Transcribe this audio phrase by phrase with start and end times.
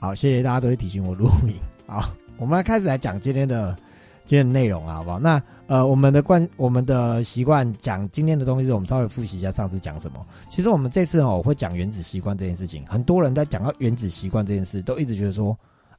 [0.00, 1.54] 好，谢谢大家都会提醒我录影。
[1.86, 3.76] 好，我们来开始来讲今天的
[4.24, 5.18] 今天的内容啊，好不好？
[5.18, 10.26] 那呃，我们的惯我们的习惯讲今天的东西，是我们稍微复习一下上次讲什么。
[10.48, 12.82] 其实我们这次哦，我会讲原子习惯这件事情。
[12.86, 15.54] 很多人在讲到原子习惯这件事，都一直觉得说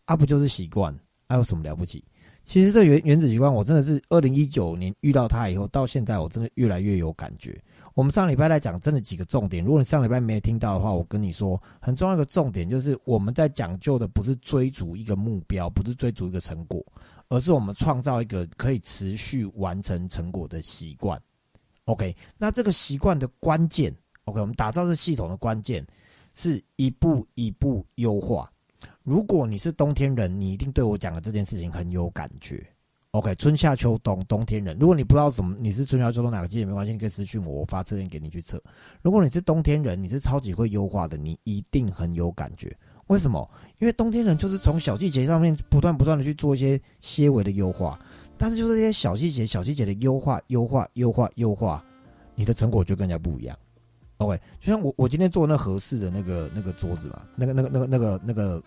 [0.05, 0.91] 啊，不就是习惯，
[1.29, 2.03] 还有什么了不起？
[2.43, 7.55] 其实这原原子习惯，我真的是二零一九年遇到它以后，到现在我真的越来越有感觉。
[7.93, 9.63] 我们上礼拜来讲，真的几个重点。
[9.63, 16.81] 如果你上礼拜没有听到的话，我跟你说，很重要一个重点就是我们在讲究的不是追逐一个目标，不是追逐一个成果，
[17.27, 21.21] 而是我们创造一个可以持续完成成果的习惯。
[21.85, 25.85] OK，那这个习惯的关键，OK，我们打造这系统的关键
[26.33, 28.49] 是一步一步优化。
[29.03, 32.65] 如果你是冬天人，你一定对我讲的这件事情很有感觉。
[33.11, 34.77] OK，春夏秋冬，冬天人。
[34.79, 38.61] 如果你不知道什么，你是春夏秋冬哪个季节没关系，你可以私信我，我发测验给你去测。
[39.01, 42.73] 如果你是冬天人，你是超级会优化的，你一定很有感觉。
[43.07, 43.45] 为什么？
[43.79, 47.99] 因为冬天人就是从小细节上面不断不断的去做一些些微的优化，
[48.37, 51.83] 但是就是这些小细节、小细节的优化、优化、优化、优化，
[52.33, 53.57] 你的成果就更加不一样。
[54.19, 58.63] OK，就像我我今天做那合适的那个那个桌子嘛，那个那个那个那个那个，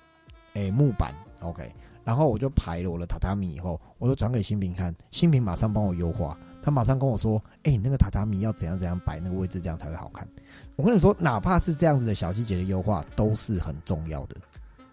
[0.53, 1.67] 诶木板 OK。
[2.05, 10.29] 然后我就排了我的榻榻米，以后我就转给新平看，新平马上帮我优化，他马上跟我说：“哎，你那个榻榻米要怎样怎样摆那个位置，这样才会好看。”
[10.77, 14.37] 我跟你说，哪怕是这样子的小细节的优化，都是很重要的。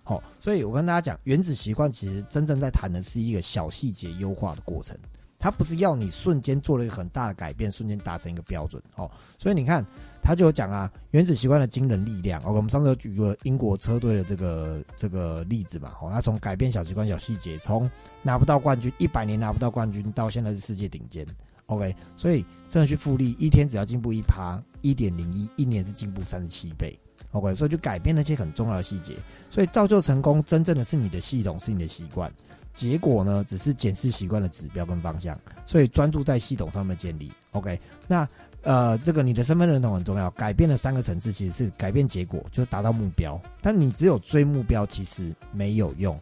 [0.04, 4.98] 好，所以我跟大家讲，原子习惯其实真正在谈的是一个小细节优化的过程，
[5.42, 8.82] 它不是要你瞬间做了一个很大的改变，瞬间达成一个标准。
[8.96, 9.84] 哦，所以你看。
[10.24, 12.40] 他就有讲啊，原子习惯的惊人力量。
[12.46, 15.92] 哦，我们上次举过英国车队的这个这个例子嘛。
[16.00, 17.90] 哦，他从改变小习惯、小细节，从
[18.22, 21.26] 拿不到冠军，一百年拿不到冠军，到现在是世界顶尖。
[21.66, 26.96] OK，所以真的去复利，一天只要进步一趴，一点零一，一年是进步三十七倍。
[27.32, 29.16] OK，所以就改变那些很重要的细节，
[29.50, 32.32] 所以造就成功，真正的是你的系统，是你的习惯。
[32.74, 35.38] 结果呢，只是检视习惯的指标跟方向。
[35.66, 37.32] 所以专注在系统上面建立。
[37.52, 38.28] OK，那。
[38.64, 40.30] 呃，这个你的身份认同很重要。
[40.30, 43.42] 改变了三个层次，其实是改变结果，就是达到目标。
[43.60, 46.16] 但你只有追目标，其实没有用。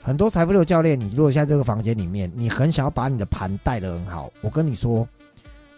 [0.00, 5.06] 很多财富流教练，你如果在这个房间里面，你很想要把你的盘带得很好，我跟你说，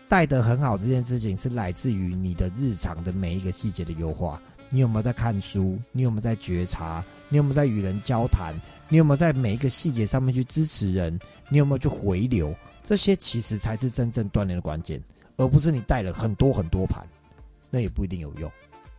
[0.09, 4.41] 带得很好这件事情是来自于你的日常的每一个细节的优化。
[4.71, 5.79] 你有没有在看书？
[5.93, 7.05] 你有没有在觉察？
[7.29, 8.55] 你有没有在与人交谈？
[8.89, 11.19] 你有没有在每一个细节上面去支持人？
[11.49, 12.55] 你有没有去回流？
[12.83, 15.03] 这些其实才是真正锻炼的关键。
[15.37, 17.07] 而不是你带了很多很多盘，
[17.71, 18.51] 那也不一定有用。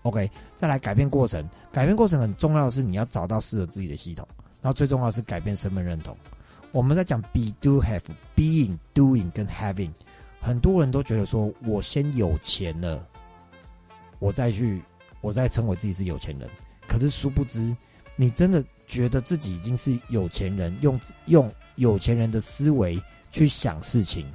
[0.03, 4.25] OK，再来改变过程，改变过程很重要的是你要找到适合自己的系统，
[4.61, 6.15] 然后最重要是改变身份认同。
[6.71, 8.01] 我们在讲 be do have
[8.37, 9.91] being doing 跟 having，
[10.39, 13.05] 很多人都觉得说我先有钱了，
[14.19, 14.81] 我再去
[15.21, 16.49] 我再称为自己是有钱人。
[16.87, 17.75] 可是殊不知，
[18.15, 24.25] 你真的觉得自己已经是有钱人，用用有钱人的思维去想事情，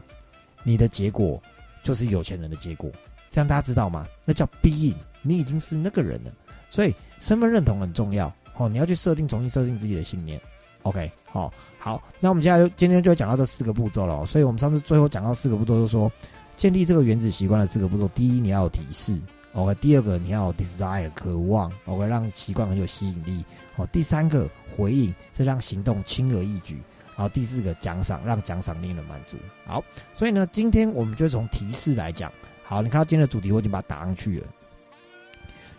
[0.62, 1.42] 你的结果。
[1.82, 2.90] 就是有钱人的结果，
[3.28, 4.08] 这样大家知道吗？
[4.24, 6.32] 那叫 being，你已经是那个人了。
[6.70, 10.40] 所以身份认同很重要哦，你要去设定，重新设定自己的信念。
[10.80, 14.24] OK，好，好，那我们接下来今天就要讲到这四个步骤了。
[14.24, 16.10] 所以我们上次最后讲到四个步骤，就说
[16.56, 19.14] 建立这个原子习惯的四个步骤：第一，你要有提示
[19.54, 23.42] ；OK，第二个你要 desire，渴望；OK，让习惯很有吸引力；
[23.76, 26.82] 哦，第三个回应，是让行动轻而易举。
[27.16, 29.36] 好，第四个奖赏，让奖赏令人满足。
[29.64, 29.82] 好，
[30.12, 32.30] 所以呢，今天我们就从提示来讲。
[32.64, 34.46] 好，你看到今天的主题，我已经把它打上去了。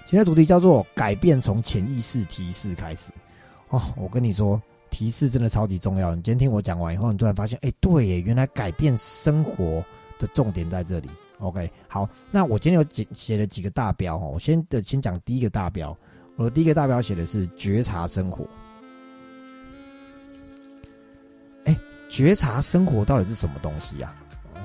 [0.05, 3.11] 今天的主题叫做“改变从潜意识提示开始”。
[3.69, 6.15] 哦，我跟你说，提示真的超级重要。
[6.15, 9.83] 你今天听我讲完以后，你突然发现，哎，对耶，原来改变生活
[10.19, 11.09] 的重点在这里。
[11.39, 14.25] OK，好，那我今天有写写了几个大标哈。
[14.25, 15.95] 我先的先讲第一个大标，
[16.35, 18.47] 我的第一个大标写的是觉察生活。
[21.65, 21.77] 哎
[22.09, 24.15] 觉察生活到底是什么东西呀？
[24.55, 24.61] 哎，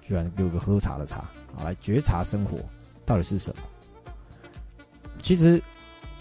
[0.00, 1.28] 居然给我个喝茶的茶。
[1.54, 2.58] 好，来觉察生活
[3.04, 3.62] 到底是什么？
[5.20, 5.62] 其实，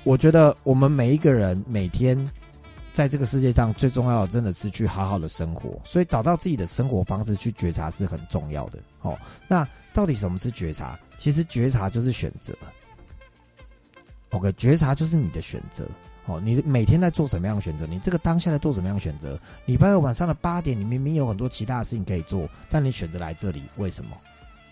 [0.03, 2.17] 我觉得我们每一个人每天
[2.97, 5.79] 在这个世界上最重要的，真的是去好好的生活。
[5.85, 8.79] 所以，找到自己的生活方式去觉察是很重要的。
[9.03, 9.15] 哦，
[9.47, 10.97] 那到底什么是觉察？
[11.15, 12.55] 其实觉察就是选择。
[14.31, 15.87] OK，觉察就是你的选择。
[16.25, 17.85] 哦，你每天在做什么样的选择？
[17.85, 19.39] 你这个当下在做什么样的选择？
[19.67, 24.17] 礼拜二晚上的八点，你明明有很多其他的事情可以做，但你选择来这里，为什么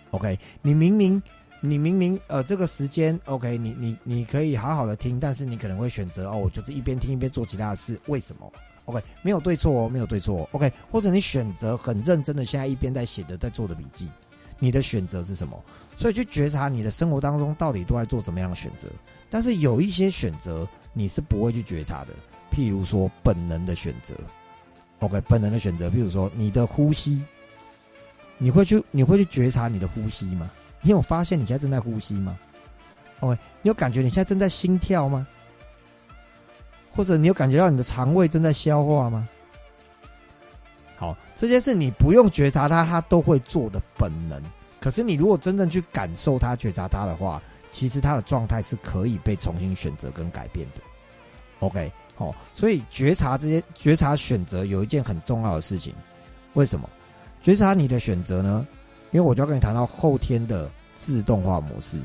[0.10, 1.22] ？OK，你明明
[1.66, 8.52] 你明明呃这个时间 OK，你你你可以好好的听，但是你可能会选择哦，我就是一边听一边做其他的事，为什么
[8.86, 10.48] ？OK，没有对错哦，没有对错。
[10.52, 14.10] OK，或者你选择很认真的现在一边在写的在做的笔记，
[14.60, 15.60] 你的选择是什么？
[15.98, 18.88] 所以去觉察你的生活当中到底都在做怎么样的选择。
[19.30, 22.14] 但是有一些选择你是不会去觉察的，
[22.52, 24.16] 譬如说本能的选择。
[25.00, 27.24] OK，本能的选择，譬如说你的呼吸，
[28.38, 30.50] 你会去你会去觉察你的呼吸吗？
[30.86, 32.38] 你有发现你现在正在呼吸吗
[33.20, 35.26] ？OK，你有感觉你现在正在心跳吗？
[36.96, 39.28] 或者你有感觉到你的肠胃正在消化吗？
[40.96, 44.40] 好，这些是你不用觉察它，它都会做的本能。
[44.80, 47.42] 可是你如果真正去感受它、觉察它的话，
[47.72, 50.82] 其实它的状态是可以被重新选择跟改变的。
[51.62, 55.96] OK，好，所以觉察这些觉察选择有一件很重要的事情，
[56.54, 56.88] 为什么？
[57.42, 58.68] 觉察你的选择呢？
[59.16, 61.98] 因为我就要跟你谈到后天的自动化模式。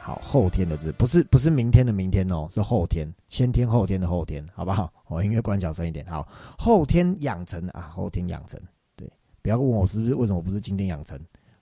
[0.00, 4.92] 好，后天的字不是不是明天的明天哦，是后天，先天后天的后天，好不好？
[5.06, 6.04] 我音乐关小声一点。
[6.06, 6.26] 好，
[6.58, 8.60] 后天养成啊，后天养成，
[8.96, 9.08] 对，
[9.40, 11.16] 不要问我是不是为什么不是今天养成，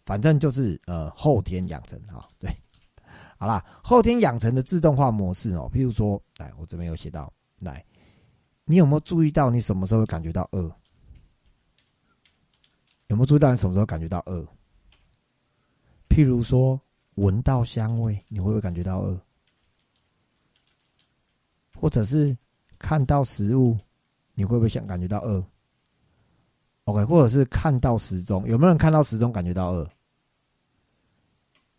[0.07, 2.51] 反正就是呃后天养成啊，对，
[3.37, 7.85] 好啦，后天养成的自动化模式哦，譬如说，来，我这边有写到，来，
[8.65, 10.75] 你有没有注意到你什么时候会感觉到饿？
[13.11, 14.43] 有没有注意到你什么时候感觉到饿？
[16.09, 16.81] 譬如说。
[17.17, 19.21] 闻到香味，你会不会感觉到饿？
[21.79, 22.35] 或者是
[22.79, 23.77] 看到食物，
[24.33, 25.45] 你会不会想感觉到饿
[26.85, 29.87] ？OK，或者是看到时钟，有没有人看到时钟感觉到饿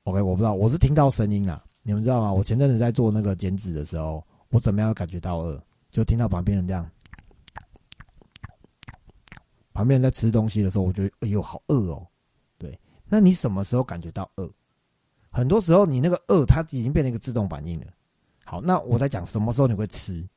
[0.03, 2.31] ？OK，我不知道，我是听到声音啊，你们知道吗？
[2.31, 5.59] 我前阵子在做那个剪纸的时候，我怎么样感觉到饿？
[5.89, 6.87] 就听到旁边人这样，
[9.73, 12.05] 旁边人在吃东西的时候，我觉得哎呦好饿哦。
[12.57, 14.49] 对，那你什么时候感觉到饿？
[15.29, 17.87] 很多时候，你那个饿，它已经变成一个自动反应了。
[18.43, 20.27] 好，那我在讲什么时候你会吃，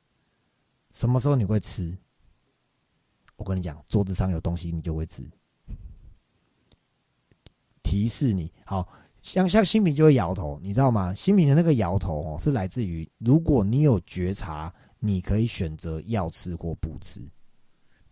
[0.92, 1.96] 什么时候你会吃？
[3.36, 5.28] 我跟你讲，桌子上有东西，你就会吃。
[7.82, 8.88] 提示你，好
[9.22, 11.12] 像像新平就会摇头，你知道吗？
[11.14, 17.20] 新平的那个摇头哦，是来自于如果你有觉察，你可以选择要吃或不吃。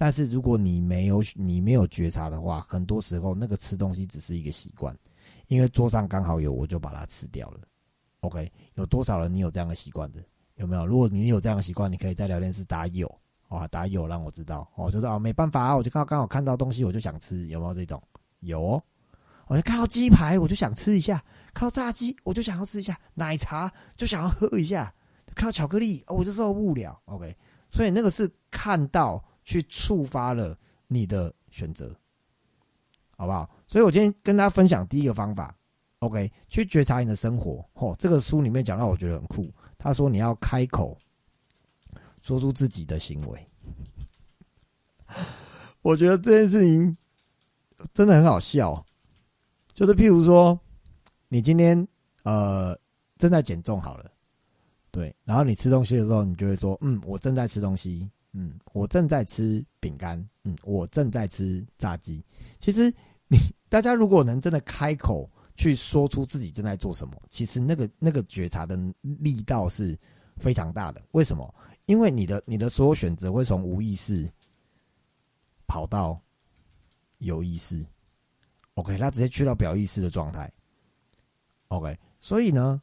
[0.02, 4.93] 但是如果你没有你没有觉察的话，很多时候那个吃东西只是一个习惯。
[5.46, 7.60] 因为桌上刚好有，我就把它吃掉了。
[8.22, 10.20] OK，有多少人你有这样的习惯的？
[10.56, 10.84] 有没有？
[10.84, 13.06] 如果你有这样的习惯，你可以在聊天室打有，
[13.46, 14.69] 啊，打有让我知道。
[14.75, 18.02] 哦，就是啊，没办法啊，我就刚刚好看到东西，我就想吃，有没有这种？
[18.40, 18.82] 有哦。
[19.46, 21.16] 我就看到鸡排，我就想吃一下；
[21.55, 24.93] 看到炸鸡，我就想要吃一下；奶茶就想要喝一下；
[25.37, 27.00] 看到巧克力，我就受不了。
[27.05, 27.37] OK，
[27.70, 30.56] 所以那个是看到去触发了
[30.86, 31.94] 你的选择，
[33.16, 33.48] 好不好？
[33.66, 35.56] 所以我今天跟大家分享第一个方法
[36.00, 37.64] ，OK，去觉察你的生活。
[37.74, 39.52] 哦，这个书里面讲到，我觉得很酷。
[39.78, 40.96] 他说你要开口
[42.22, 43.48] 说出自己的行为。
[45.82, 46.96] 我觉得这件事情
[47.92, 48.84] 真的很好笑。
[49.74, 50.58] 就是譬如说，
[51.28, 51.88] 你今天
[52.22, 52.78] 呃
[53.16, 54.10] 正在减重好了，
[54.90, 62.25] 对，然后你吃东西的时候，你就会说，嗯，我正在吃东西，嗯，我正在吃饼干，嗯，我正在吃炸鸡。
[62.58, 62.93] 其实。
[63.29, 63.38] 你
[63.70, 65.26] 大家如果能真的开口
[65.56, 69.99] 去说出自己正在做什么，其实那个那个觉察的力道是
[70.37, 71.00] 非常大的。
[71.12, 71.55] 为什么？
[71.87, 74.31] 因为你的你的所有选择会从无意识
[75.67, 76.20] 跑到
[77.20, 77.82] 有意识
[78.75, 80.52] ，OK，他直接去到表意识的状态
[81.69, 81.99] ，OK。
[82.20, 82.82] 所以呢，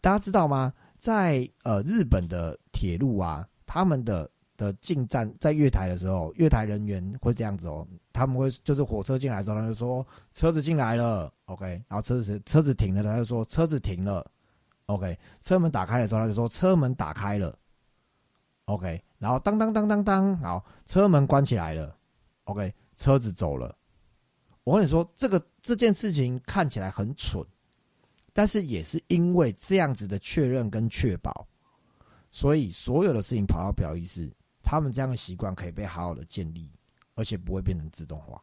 [0.00, 0.72] 大家知道吗？
[1.00, 4.30] 在呃日本的铁路啊，他们的。
[4.62, 14.24] 的进站在月台的时候，月台人员会这样子哦，他们会就是火车进来的时候，他就说车子进来了，OK，然后车子车子停了，他就说车子停了
[14.86, 17.58] ，OK，车门打开的时候，他就说车门打开了
[18.66, 21.96] ，OK，然后当当当当当，好，车门关起来了
[22.44, 23.76] ，OK，车子走了。
[24.64, 27.44] 我跟你说，这个这件事情看起来很蠢，
[28.32, 31.48] 但是也是因为这样子的确认跟确保，
[32.30, 34.30] 所以所有的事情跑到表意识。
[34.62, 36.70] 他们这样的习惯可以被好好的建立，
[37.14, 38.42] 而且不会变成自动化。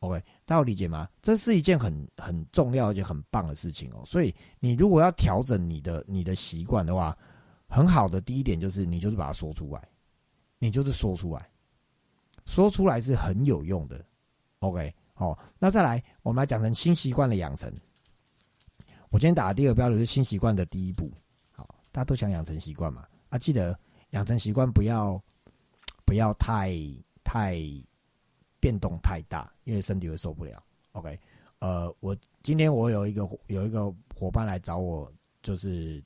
[0.00, 1.08] OK，大家理解吗？
[1.22, 4.02] 这是一件很很重要而且很棒的事情哦。
[4.04, 7.16] 所以你如果要调整你的你的习惯的话，
[7.66, 9.88] 很好的第一点就是你就是把它说出来，
[10.58, 11.50] 你就是说出来，
[12.44, 14.04] 说出来是很有用的。
[14.58, 17.72] OK，好，那再来我们来讲成新习惯的养成。
[19.08, 21.10] 我今天打的第二个标准是新习惯的第一步。
[21.52, 23.06] 好，大家都想养成习惯嘛？
[23.30, 23.76] 啊，记得。
[24.10, 25.22] 养成习惯不要
[26.04, 26.72] 不要太
[27.24, 27.60] 太
[28.60, 30.62] 变动太大，因为身体会受不了。
[30.92, 31.18] OK，
[31.58, 36.02] 呃，我今天我有一个有一个伙伴来找我，就是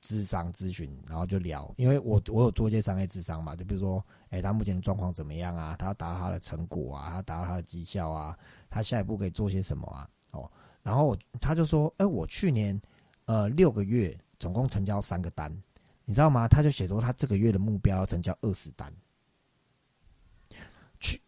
[0.00, 5.76] 智商咨询，然后就聊，因为我我有做一些商业智商嘛，就比如说，哎，他目前的状况怎么样啊？
[5.78, 8.38] 他达到他的成果啊，他达到他的绩效啊，
[8.70, 10.08] 他下一步可以做些什么啊？
[10.30, 10.50] 哦，
[10.82, 12.80] 然后他就说：“哎，我去年
[13.26, 15.52] 呃六个月总共成交三个单，
[16.10, 18.92] 你知道吗？”他就写说他这个月的目标要成交二十单。
[20.98, 21.22] 去，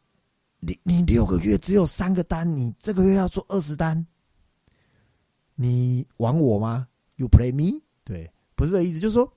[0.58, 4.04] 你你六个月只有三个单，你这个月要做二十单，
[5.54, 7.80] 你玩我吗？You play me？
[8.02, 9.32] 对，不是这意思，就是说，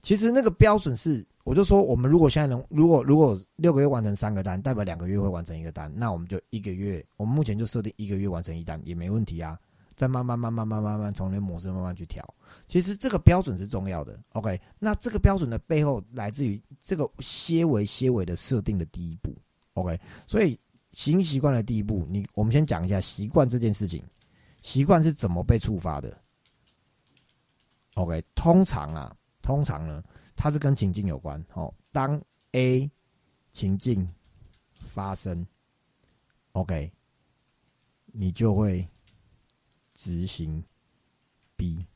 [0.00, 1.26] 其实那个标准是。
[1.44, 9.56] 我就说，我们如果现在能，如果如果六个月完成三个单，代表两个月会完成一个单，那我们就一个月，我们目前就设定一个月完成一单也没问题啊。
[9.94, 12.34] 再慢慢慢慢慢慢慢从那模式慢慢去调，
[12.66, 14.18] 其实这个标准是重要的。
[14.32, 19.34] OK，那这个标准的背后来自于这个些微些微的设定的第一步。
[19.74, 20.58] OK，所以
[20.92, 24.02] 行习惯的第一步，你我们先讲一下习惯这件事情，
[24.62, 26.16] 习惯是怎么被触发的
[27.94, 30.02] ？OK，通常啊，通常呢。
[30.38, 31.72] 它是跟情境有关，哦。
[31.92, 32.22] 当
[32.52, 32.90] A
[33.52, 34.06] 情境
[34.78, 35.46] 发生
[36.52, 36.92] ，OK，
[38.04, 38.86] 你就会
[39.94, 40.62] 执行
[41.56, 41.86] B，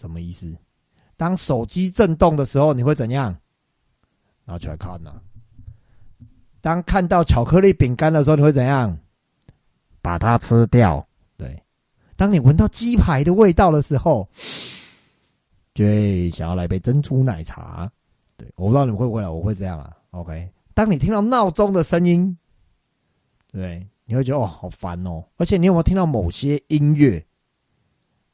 [0.00, 0.56] 什么意思？
[1.16, 3.36] 当手机震动的时候，你会怎样？
[4.46, 5.20] 拿起来看呢？
[6.62, 8.98] 当看到巧克力饼干的时候，你会怎样？
[10.00, 11.06] 把它吃掉。
[11.36, 11.62] 对，
[12.16, 14.26] 当你闻到鸡排的味道的时候。
[15.72, 17.90] 就会想要来杯珍珠奶茶，
[18.36, 19.96] 对，我不知道你们会不会，我会这样啊。
[20.10, 22.36] OK，当你听到闹钟的声音，
[23.52, 25.24] 对，你会觉得哦，好烦哦。
[25.36, 27.24] 而且你有没有听到某些音乐，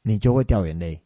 [0.01, 0.99] 你就会掉眼泪？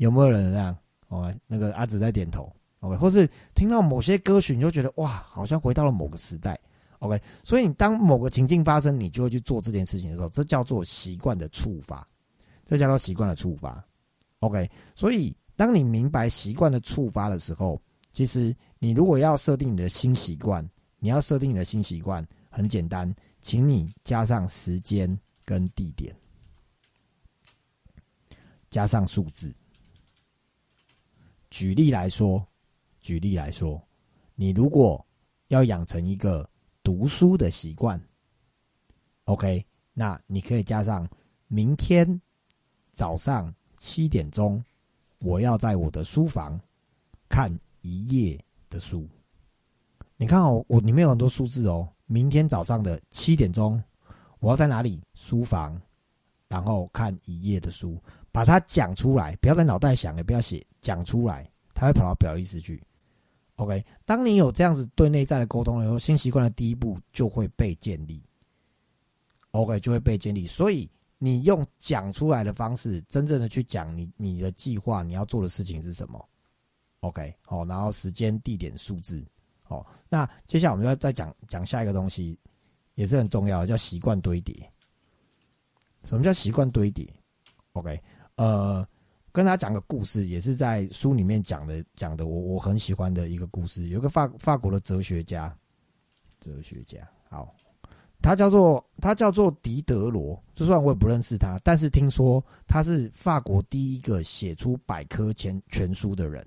[0.00, 0.74] 有没有人这样
[1.08, 2.50] 哦那个阿紫在点头。
[2.80, 6.58] OK，或是听到某些歌曲，你就觉得哇，好像回到了某个时代。
[7.00, 12.06] OK，所以你当某个情境发生，你就会去做这件事情的时候，这叫做习惯的触发，
[12.64, 13.84] 这叫做习惯的触发。
[14.38, 17.78] OK，所以当你明白习惯的触发的时候，
[18.10, 20.66] 其实你如果要设定你的新习惯，
[20.98, 26.14] 你要设定你的新习惯很简单，请你加上时间跟地点，
[28.70, 29.54] 加上数字。
[31.50, 32.46] 举例来说，
[33.00, 33.80] 举例来说，
[34.34, 35.04] 你如果
[35.48, 36.48] 要养成一个
[36.82, 38.00] 读书的习惯
[39.24, 41.08] ，OK，那你可以加上
[41.48, 42.20] 明天
[42.92, 43.54] 早上。
[43.82, 44.62] 七点钟，
[45.20, 46.60] 我要在我的书房
[47.30, 48.38] 看一页
[48.68, 49.08] 的书。
[50.18, 51.88] 你看哦，我里面有很多数字哦。
[52.04, 53.82] 明天早上的七点钟，
[54.38, 55.02] 我要在哪里？
[55.14, 55.80] 书房，
[56.46, 57.98] 然后看一页的书，
[58.32, 62.82] 把它讲出来，不要在脑袋想，也不要写，讲出来，它会跑到表意识去。
[63.56, 68.24] OK，当你有这样子对内在的沟通以后，新习惯的第一步就会被建立。
[69.50, 70.90] OK，就会被建立，所以。
[71.22, 76.28] 你用讲出来的方式，真正的去讲你你的计划，你要做的事情是什么
[77.00, 79.22] ？OK，好，然后时间、地点、数字，
[79.62, 82.40] 好，那接下来我们要再讲讲下一个东西，
[82.94, 84.54] 也是很重要的，叫习惯堆叠。
[86.02, 87.06] 什么叫习惯堆叠
[87.72, 88.02] ？OK，
[88.40, 88.86] 呃，
[89.32, 95.54] 跟大家讲个故事，也是在书里面讲的讲的，我我很喜欢的一个故事，有个法法国的哲学家，
[96.40, 97.54] 哲学家，好。
[98.22, 106.42] 他叫做他叫做狄德罗，就算我也不认识他，但是听说他是法国第一个写出百科全全书的人。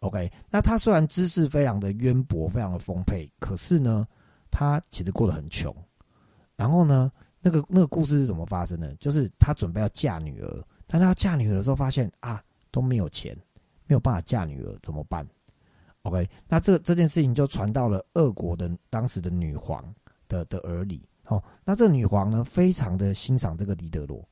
[0.00, 4.04] OK，那他虽然知识非常的渊博，非常的丰沛，可是呢，
[4.50, 5.72] 他其实过得很穷。
[6.56, 8.92] 然后呢，那个那个故事是怎么发生的？
[8.96, 12.42] 就是他准备要嫁女儿，但他嫁女儿的时候发现啊
[12.72, 13.36] 都没有钱，
[13.86, 15.24] 没有办法嫁女儿，怎么办
[16.02, 19.94] ？OK，那这这件事情就传到了俄国的当时的女皇。
[20.30, 24.22] 的的耳里，哦，那这女皇呢，非常的欣赏这个狄德罗，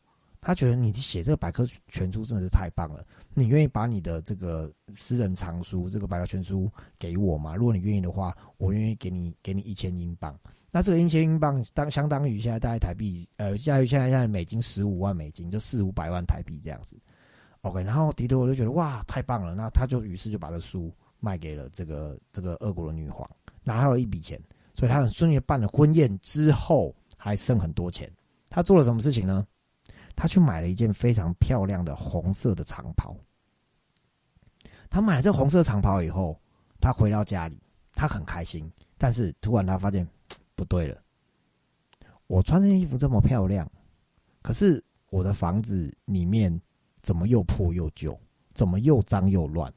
[0.43, 7.57] 她觉得你写这个百科全书真的是太棒了，你愿意把你的这个私人藏书这个百科全书给我吗？
[7.57, 10.39] 如果你愿意的话，我愿意给你给你一千英镑。
[10.71, 16.97] 那这个一千英镑当相当于现在大概台币，呃，相当于现在现在美金十五万美金，就四五百万台币这样子。
[17.63, 23.29] OK，然后狄德罗就觉得哇，太棒了，那他就于是就把这书卖给了这个这个俄国的女皇，
[23.65, 24.41] 拿到了一笔钱。
[24.75, 28.13] 所以他很顺利办了婚宴之后，还剩很多钱。
[28.51, 29.47] 他做了什么事情呢？
[30.15, 33.17] 他去买了一件非常漂亮的红色的长袍。
[34.91, 36.39] 他买了这红色长袍以后，
[36.79, 37.59] 他回到家里，
[37.95, 38.71] 他很开心。
[38.99, 40.07] 但是突然他发现
[40.57, 41.01] 不对了，
[42.27, 43.71] 我穿这件衣服这么漂亮，
[44.43, 46.61] 可是我的房子里面
[47.03, 48.19] 怎么又破又旧，
[48.55, 49.73] 怎么又脏又乱？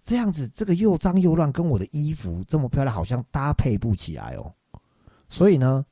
[0.00, 4.54] 这样子，这个又脏又乱，跟我的衣服这么漂亮，好像搭配不起来哦。
[5.28, 5.84] 所以呢，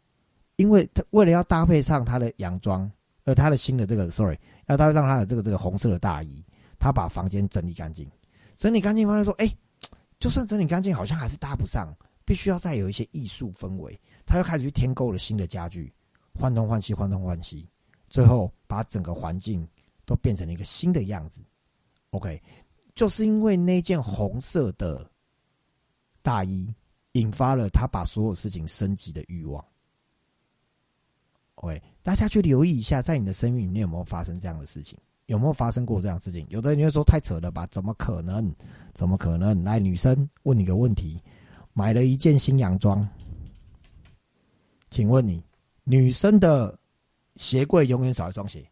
[0.57, 2.91] 因为他为了要搭配上他的洋装，
[3.25, 6.45] 呃，他的新的这个，sorry，要搭配上他的这个这个红色的大衣，
[6.79, 8.09] 他把房间整理干净，
[8.55, 9.51] 整理干净，发现说，哎，
[10.21, 11.93] 就算整理干净，好像还是搭不上，
[12.25, 13.99] 必须要再有一些艺术氛围。
[14.33, 15.93] 他又开始去添购了新的家具，
[16.33, 17.69] 换东换西，换东换西，
[18.09, 19.69] 最后把整个环境
[20.07, 21.43] 都变成了一个新的样子。
[22.13, 22.43] OK，
[22.95, 25.07] 就是因为那件红色的
[26.23, 26.75] 大衣，
[27.13, 29.63] 引发了他把所有事情升级的欲望。
[31.57, 34.99] OK，大家去留意一下，在你的生命里面有没有发生这样的事情？
[35.27, 36.47] 有没有发生过这样的事情？
[36.49, 37.67] 有的人会说太扯了吧？
[37.67, 38.51] 怎么可能？
[38.95, 39.63] 怎么可能？
[39.63, 41.23] 来，女生问你个问题：
[41.75, 43.07] 买了一件新洋装，
[44.93, 45.43] 请问你，
[45.85, 46.79] 女生的
[47.37, 48.71] 鞋柜永远少一双鞋，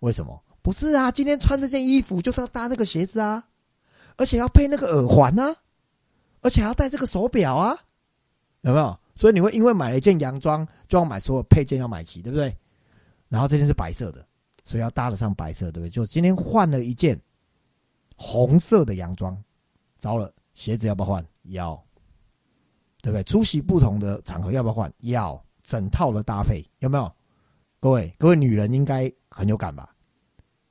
[0.00, 0.42] 为什么？
[0.62, 3.46] 不是啊，今天穿这件衣服就是要搭那个鞋子啊，
[4.16, 5.54] 而且要配那个耳环啊，
[6.40, 7.78] 而且要戴这个手表啊，
[8.62, 8.98] 有没有？
[9.14, 12.52] 所以你会因为买了一件洋装，就要买所有配件要买齐，对不对？
[13.28, 14.26] 然后这件是白色的，
[14.64, 15.90] 所以要搭得上白色，对不对？
[15.90, 17.16] 就今天换了一件
[18.16, 19.40] 红色的洋装，
[20.00, 21.24] 糟了，鞋子要不要换？
[21.44, 21.83] 要，
[23.04, 23.22] 对不对？
[23.24, 24.90] 出席不同的场合要不要换？
[25.00, 27.12] 要，整套的搭配有没有？
[27.78, 29.94] 各位，各位女人应该很有感吧？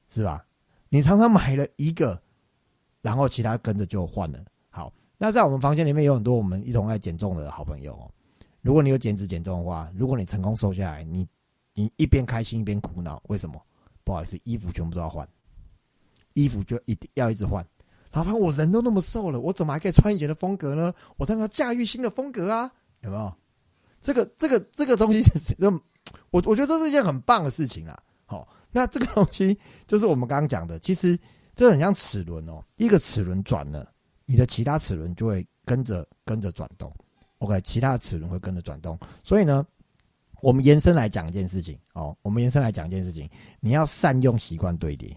[0.09, 0.43] 是吧？
[0.89, 2.19] 你常常买了一个，
[3.03, 4.43] 然后其他跟着就换了。
[4.71, 8.09] 好，那在我们房间里面有很多我们一同来减重的好朋友哦。
[8.61, 11.27] 如果你有减脂减重的话，如果你成功瘦下来，你
[11.75, 13.61] 你一边开心一边苦恼，为什么？
[14.03, 15.27] 不好意思，衣服全部都要换，
[16.33, 17.63] 衣服就一定要一直换。
[18.13, 20.93] 老板，我人都那么瘦了，我怎么还可以穿以前的风格呢？
[21.17, 23.33] 我当然要驾驭新的风格啊，有没有？
[24.01, 25.21] 这个这个这个东西，
[26.31, 27.99] 我我觉得这是一件很棒的事情啊。
[28.25, 28.47] 好。
[28.75, 29.55] 那这个东西
[29.85, 31.15] 就是我们刚刚讲的，其实
[31.53, 33.87] 这很像齿轮哦，一个齿轮转了，
[34.25, 36.91] 你的其他齿轮就会跟着跟着转动。
[37.37, 38.97] OK，其他的齿轮会跟着转动。
[39.23, 39.63] 所以呢，
[40.41, 43.29] 我们延伸来讲一件事情哦，我们延伸来讲一件事情，
[43.59, 45.15] 你要善用习惯堆叠。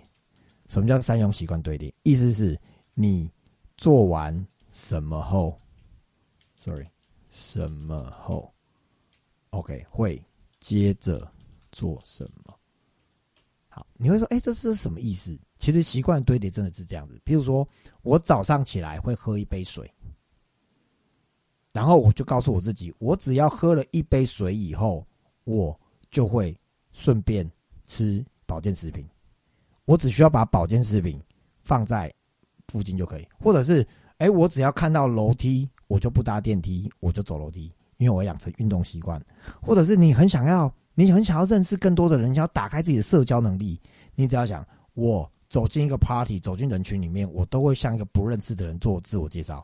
[0.69, 1.91] 什么叫善用习惯堆叠？
[2.03, 2.61] 意思是
[2.99, 3.31] 你
[3.77, 5.61] 做完什么后
[6.57, 6.89] ，sorry，
[7.29, 8.51] 什么后
[9.51, 10.19] ，OK，会
[10.61, 11.31] 接着
[11.71, 12.59] 做什么？
[13.69, 15.39] 好，你会说，哎，这是什么意思？
[15.59, 17.21] 其实习惯堆叠真的是这样子。
[17.23, 17.69] 比如说，
[18.01, 19.93] 我早上起来会喝一杯水，
[21.75, 25.07] 然后我就告诉我自己，我只要喝了一杯水以后，
[25.45, 25.79] 我
[26.11, 26.59] 就会
[26.93, 27.47] 顺便
[27.85, 29.07] 吃保健食品。
[29.85, 31.23] 我只需要把保健食品
[31.61, 32.11] 放在
[32.69, 33.87] 附近就可以，或者是，
[34.19, 39.21] 哎，我只要看到楼梯，我就不搭电梯，我就走楼梯，因为我养成运动习惯。
[39.61, 40.73] 或者是你很想要。
[40.99, 43.79] 你很想要认识更多的人，想要打开自己的社交能力。
[44.15, 49.63] 你只要想，我走进一个 party，走进人群里面，我都会向一个不认识的人做自我介绍。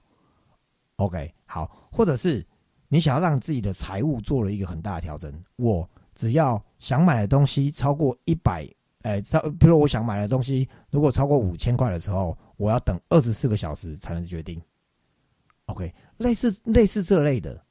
[0.97, 2.47] OK，好，或者是
[2.87, 8.69] 你想要让自己的财务做了一个很大的调整，我只要想买的东西超过一百，
[9.03, 14.61] 哎，超，比如我想买的东西如果超过五千块的时候，我要等二十四个小时才能决定。
[15.67, 17.63] OK，类似类似这类的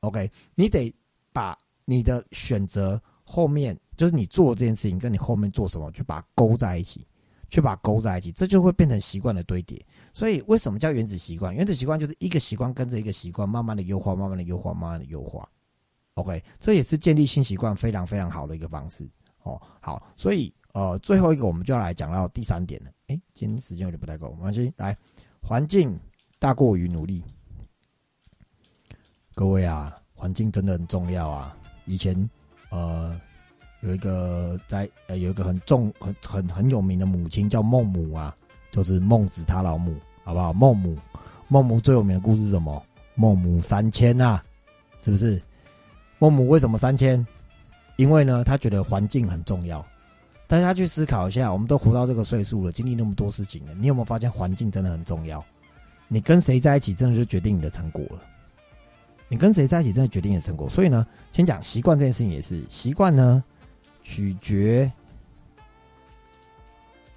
[0.00, 0.94] ，OK，你得
[1.32, 1.56] 把。
[1.90, 7.02] 你的选择后面就是你做这件事情，跟你后面做什么，去把它勾在一起，
[7.48, 9.82] 去把它勾在一起，这就会变成习惯的堆叠。
[10.12, 11.54] 所以为什么叫原子习惯？
[11.54, 15.48] 原子习惯就是一个习惯跟着一个习惯，慢慢的优化，慢慢的优化，慢慢的优化。
[16.12, 19.08] OK，这也是建立新习惯非常非常好的一个方式。
[19.48, 22.90] 哦，好，所以呃，最后一个我们就要来讲到第三点了。
[23.08, 24.72] 哎，今天时间有点不太够，没关系。
[24.76, 24.96] 来，
[25.40, 25.98] 环境
[26.38, 27.24] 大过于努力。
[29.34, 31.56] 各位啊，环境真的很重要啊。
[31.86, 32.28] 以前，
[32.70, 33.18] 呃，
[33.80, 38.36] 有一个在呃有一个很重很很很有名的母亲叫孟母啊，
[38.70, 40.52] 就是孟子他老母，好不好？
[40.52, 40.98] 孟母，
[41.48, 42.84] 孟母最有名的故事是什么？
[43.14, 44.40] 孟母三迁呐，
[45.00, 45.40] 是不是？
[46.18, 47.24] 孟母为什么三迁？
[47.98, 49.84] 因为呢，他觉得环境很重要。
[50.46, 55.44] 大家去思考一下，我们都活到这个岁数了，经历那么多事情了，你有没有发现环境真的很重要？
[56.06, 58.22] 你跟谁在一起，真的就决定你的成果了。
[59.28, 60.68] 你跟谁在一起，真的决定你的成果。
[60.70, 63.42] 所以呢，先讲习惯这件事情也是习惯呢，
[64.04, 64.90] 取决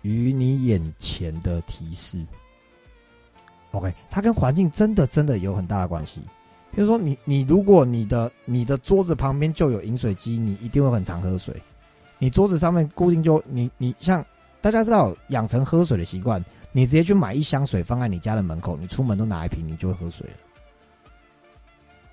[0.01, 2.25] 于你眼前的提示。
[3.69, 6.21] OK，它跟环境真的真的有很大的关系。
[6.73, 11.53] 比如说，你你如果你的你的桌子旁边就有饮水机，你一定会很常喝水。
[12.17, 14.23] 你桌子上面固定就你你像
[14.61, 20.33] 大家知道养成喝水的习惯，你直接去买一箱水放在你家的门口，你出门都拿一瓶，你就会喝水了。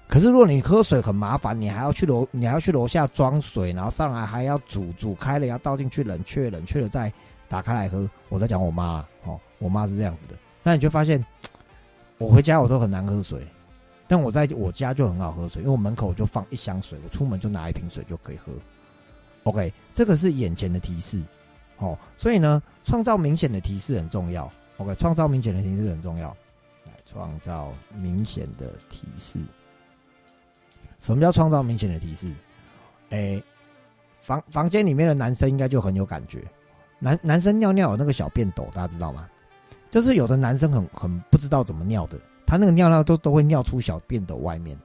[0.09, 7.13] 可是，如果你喝水很麻烦，你还要去楼，你还要去楼下装水，然后上来还要煮，煮开了要倒进去冷却，冷却了再
[7.47, 8.09] 打开来喝。
[8.31, 10.35] 我在讲我妈哦，我妈是这样子的。
[10.63, 11.23] 那你就发现，
[12.17, 13.47] 我回家我都很难喝水，
[14.09, 18.51] 但我在我家就很好喝水，因为我门口就放一箱水，我出门就拿一瓶水就可以喝。
[19.45, 21.23] OK，这个是眼前的提示
[21.77, 24.51] 哦，所以呢，创造明显的提示很重要。
[24.79, 26.31] OK，创造明显的提示很重要，
[26.87, 29.39] 来创造明显的提示。
[31.01, 32.33] 什么叫创造明显的提示？
[33.11, 33.43] 哎，
[34.21, 36.43] 房房间里面的男生应该就很有感觉。
[36.99, 39.29] 男男生尿尿有那个小便斗，大家知道吗？
[39.91, 42.19] 就是有的男生很很不知道怎么尿的，
[42.49, 44.77] 他那个尿尿都都会尿出小便斗外面。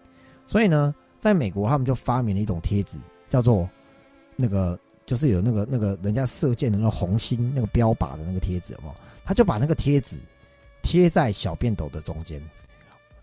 [0.46, 2.98] 所以呢，在美国他们就发明了一种贴纸，
[3.30, 3.68] 叫做
[4.36, 10.18] 那个就是有那个那个人家射箭的那个红心那个标靶的那个贴纸，哦，他就把那个贴纸
[10.82, 12.42] 贴在小便斗的中间。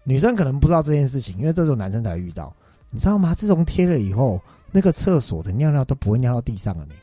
[0.02, 2.50] 女生可能不知道这件事情，因为这种男生才会遇到，
[2.88, 3.34] 你知道吗？
[3.34, 4.40] 自从贴了以后，
[4.72, 6.94] 那个厕所的尿尿都不会尿到地上了呢。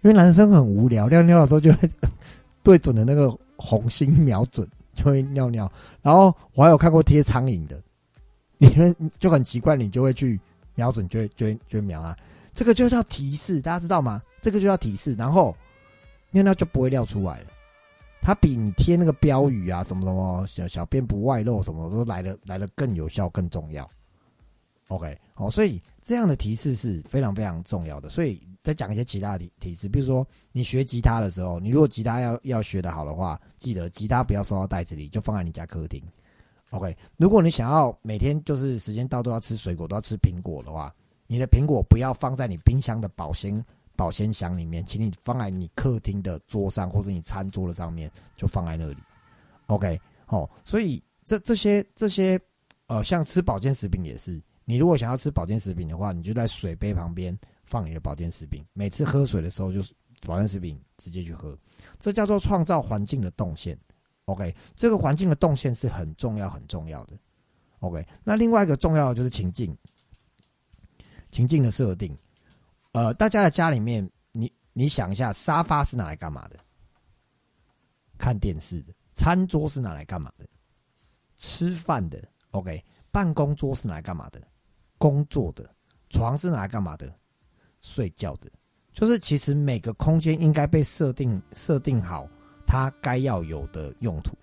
[0.00, 1.90] 因为男生很无聊，尿尿的时候就会
[2.64, 4.66] 对准的那个红心瞄准，
[4.98, 5.70] 就会尿尿。
[6.02, 7.80] 然后我还有看过贴苍蝇的，
[8.58, 10.38] 你们就很奇怪，你就会去
[10.74, 12.16] 瞄准，就会就会就会瞄啊。
[12.52, 14.20] 这个就叫提示，大家知道吗？
[14.42, 15.56] 这个就叫提示，然后
[16.32, 17.46] 尿尿就不会尿出来了。
[18.20, 23.88] 它比你贴那个标语啊，什么什么小小便不外露，什么都来的来的更有效、更重要。
[24.88, 28.08] OK，好，所以这样的提示是非常非常重要的。
[28.08, 36.02] 所以再讲一些其他的提提示，比如说你学吉他的时候，你如果吉他要要学的好的话，记得吉他不要收到袋子里，就放在你家客厅。
[36.70, 40.94] OK，如果你想要每天就是时间到都要吃水果，都要吃苹果的话，
[41.26, 43.64] 你的苹果不要放在你冰箱的保鲜。
[43.96, 48.96] 保鲜箱里面，请你放在你客厅的桌上，或者你餐桌的上面，就放在那里。
[49.66, 52.40] OK，好，所以这这些这些，
[52.86, 59.94] 呃，像吃保健食品也是，你如果想要吃保健食品的话，你就在水杯旁边放你的保健食品，每次喝水的时候就是
[60.26, 61.58] 保健食品直接去喝，
[61.98, 63.78] 这叫做创造环境的动线。
[64.26, 67.16] OK，这个环境的动线是很重要很重要的。
[67.80, 69.74] OK，那另外一个重要的就是情境，
[71.30, 72.14] 情境的设定。
[72.92, 76.58] 呃，大家的家里面，你你想一下，沙发是拿来干嘛的？
[78.18, 78.92] 看电视的。
[79.14, 80.46] 餐桌是拿来干嘛的？
[81.36, 82.22] 吃饭的。
[82.50, 84.42] OK，办公桌是拿来干嘛的？
[84.98, 85.64] 工作的。
[86.10, 87.10] 床是拿来干嘛的？
[87.80, 88.50] 睡觉的。
[88.92, 92.28] 就是其实每个空间应该被设定设定好
[92.66, 94.36] 它该要有的用途，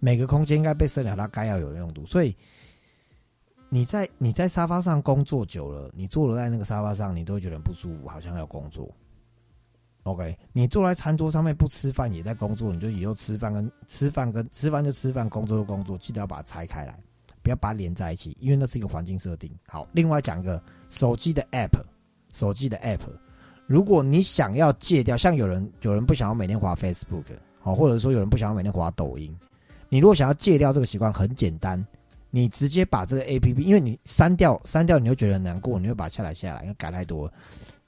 [0.00, 2.36] 每个空间应该被设定好它该要有的用途，所以。
[3.68, 8.88] 你在你在沙发上工作久了，你坐了在那个沙发上，你都会觉得不舒服，好像要工作。
[10.04, 16.96] OK，你坐在餐桌上面不吃饭也在工作，你就以后吃饭跟吃饭跟吃饭就吃饭，工作就工作，记得要把它拆开来，
[17.46, 19.48] 不要把它连在一起，因为那是一个环境设定。
[19.68, 21.78] 好，另外讲一个手机的 App，
[22.32, 22.98] 手机的 App，
[23.66, 27.22] 如果你想要戒掉，像有人有人不想要每天滑 Facebook，
[27.60, 29.32] 好，或者说有人不想要每天滑抖音，
[29.88, 31.86] 你如果想要戒掉这个习惯，很简单。
[32.28, 37.32] 你直接把这个 A P P，因为你删掉删掉，你会觉得难过，你会把它下来下来，因为改太多。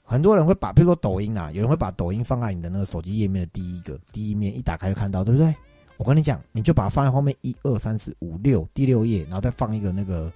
[0.01, 5.53] 很多人会把，比如说抖音啊，有人会把抖音放在你的那个手机页面的第一个第一面，一打开就看到，对不对？
[5.99, 10.33] 我跟你讲，你就把它放在后面一二三四五六第六页，然后再放一个那个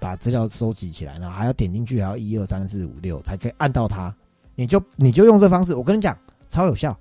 [0.00, 4.14] 把资料收集起来，然后还要点进去，还要一二三四五六才可以按到它。
[4.54, 6.16] 你就你就用这方式，我跟你讲
[6.48, 6.98] 超有效，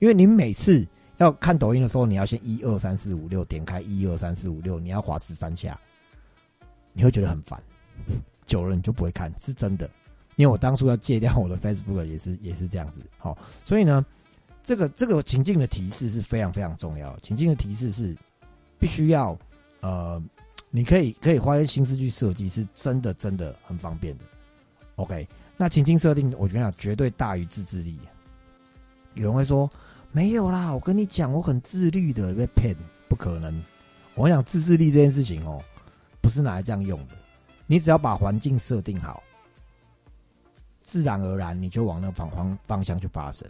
[0.00, 0.84] 因为你每次。
[1.18, 5.80] 要看抖音的时候，你要先一二三四五六点开一二三四五六，你要滑十三下，
[6.92, 7.58] 你会觉得很烦，
[8.44, 9.88] 久了你就不会看，是真的。
[10.34, 14.04] 因为我当初要戒掉我的 Facebook 也是也是这样子，好，所以呢，
[14.66, 18.16] 这个这个情境的提示是非常非常重要，情境的提示是
[18.80, 19.38] 必须要
[19.80, 20.20] 呃，
[20.70, 24.24] 你可以可以花些心思去设计，是真的真的很方便的。
[24.96, 27.96] OK，那情境设定，我觉得绝对大于自制力。
[29.14, 29.70] 有人会说。
[30.12, 32.74] 没有啦，我跟你讲，我很自律的，被骗
[33.06, 33.62] 不可能。
[34.14, 35.62] 我讲自制力这件事情哦，
[36.22, 37.14] 不是拿来这样用的。
[37.66, 39.22] 你只要把环境设定好，
[40.82, 43.46] 自然而然你就往那方方方向去发生。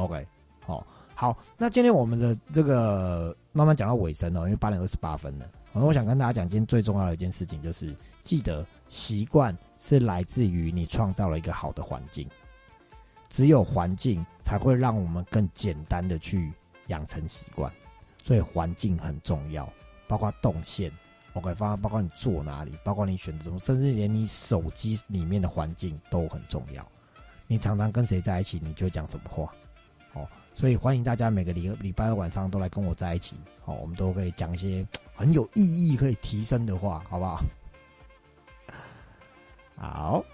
[0.00, 0.26] OK，
[0.64, 1.36] 好，好。
[1.58, 5.46] 那今天我们的这个慢慢讲到尾声哦，因为八点二十八分了。
[5.72, 12.26] 我想跟大家讲，今天最重要的一件事情就是，记得习惯是来自于你创造了一个好的环境。
[13.28, 16.50] 只有环境才会让我们更简单的去
[16.86, 17.70] 养成习惯，
[18.24, 19.70] 所以环境很重要，
[20.08, 20.90] 包括动线
[21.34, 26.84] ，OK，方包括你坐哪里，包括你选择什么，甚至连你手机里面的环境都很重要。
[27.46, 29.52] 你常常跟谁在一起，你就讲什么话，
[30.14, 37.40] 哦，所以欢迎大家每个礼礼拜二晚上都来跟我在一起，哦，我们都可以讲一些很有意义、可以提升的话，好不好？
[39.76, 40.24] 好。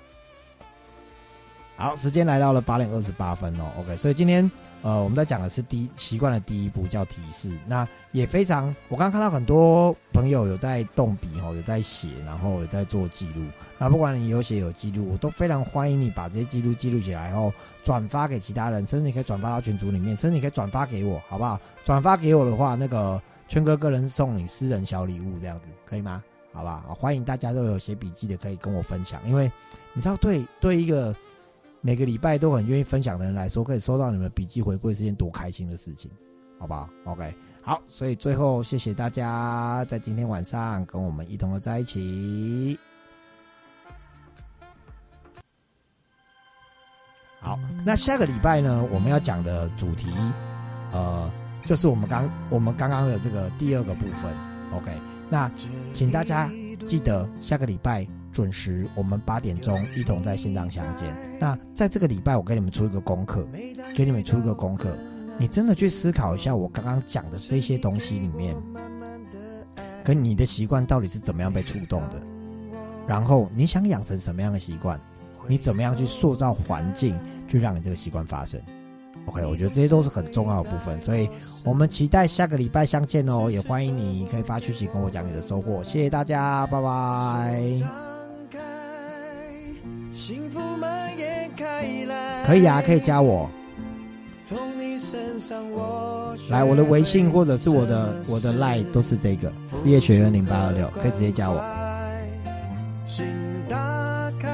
[1.79, 3.65] 好，时间来到了八点二十八分哦。
[3.79, 7.53] OK，所以今天呃，我们在讲的是第习惯的第一步叫提示。
[7.67, 13.45] 那也非常，我刚刚看到很多朋友有在动笔哦，有在写，然后有在做记录。
[13.77, 17.53] 那不管你有写有记录，我都非常欢迎你把这些记录记录起来，然后
[17.85, 21.61] 转发给其他人，甚至你可以转发到群组里面，甚至你可以转发给我，好不好？
[21.85, 26.25] 转发给我的话，那个圈哥个人送你私人小礼物，这样子可以吗？
[26.55, 29.53] 好吧，欢迎大家都有写笔记的可以跟我分享，因为
[29.93, 31.15] 你知道，对对一个。
[31.87, 36.11] 每个礼拜都很愿意分享的人来说，可以收到你们笔记回馈是件多开心的事情，
[36.59, 42.77] 好不好？OK，好，所以最后谢谢大家在今天晚上跟我们一同的在一起。
[47.39, 50.11] 好，那下个礼拜呢，我们要讲的主题，
[50.91, 51.31] 呃，
[51.67, 54.35] 就是我们刚我们刚刚的这个第二个部分。
[54.73, 54.91] OK，
[55.31, 55.49] 那
[55.93, 56.51] 请大家
[56.85, 58.05] 记得下个礼拜
[58.37, 61.17] 准时，我们八点钟一同在线上相见。
[61.41, 63.49] 那在这个礼拜，我给你们出一个功课，
[63.95, 64.95] 给你们出一个功课，
[65.39, 68.55] 你真的去思考一下我刚刚讲的这些东西里面，
[70.05, 72.21] 跟你的习惯到底是怎么样被触动的，
[73.07, 75.01] 然后你想养成什么样的习惯，
[75.49, 77.19] 你怎么样去塑造环境。
[77.49, 78.61] 去让你这个习惯发生
[79.27, 81.31] ，OK，我觉得这些都是很重要的部分，所以
[81.65, 88.06] 我们期待下个礼拜相见哦，也欢迎你可以发讯息跟我讲你的收获，谢谢大家，拜拜。
[92.47, 93.51] 可以啊，可以加我。
[96.49, 101.61] 来，我的微信或者是我的我的 Line 都是这个 C H 学员零八二六，可以直接加我。
[103.05, 103.33] 谢谢
[103.69, 104.45] 大家。